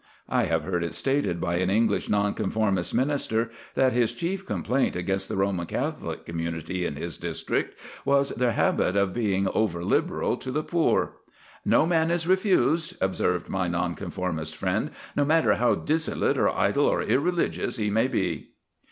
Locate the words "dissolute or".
15.75-16.49